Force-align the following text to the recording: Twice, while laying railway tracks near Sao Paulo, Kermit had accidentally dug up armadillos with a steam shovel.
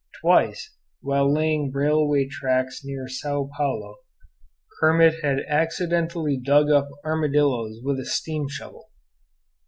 Twice, 0.21 0.73
while 1.01 1.31
laying 1.31 1.71
railway 1.71 2.25
tracks 2.27 2.81
near 2.83 3.07
Sao 3.07 3.51
Paulo, 3.55 3.97
Kermit 4.79 5.17
had 5.23 5.41
accidentally 5.47 6.41
dug 6.43 6.71
up 6.71 6.89
armadillos 7.05 7.81
with 7.83 7.99
a 7.99 8.05
steam 8.05 8.49
shovel. 8.49 8.89